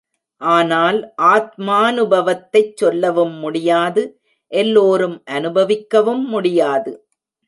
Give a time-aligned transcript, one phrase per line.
[0.41, 0.99] ஆனால்
[1.25, 4.03] ஆத்மாநுபவத்தைச் சொல்லவும் முடியாது
[4.51, 6.93] எல்லோரும் அநுபவிக்கவும் முடியாது.